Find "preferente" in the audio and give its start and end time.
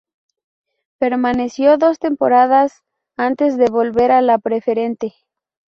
4.39-5.13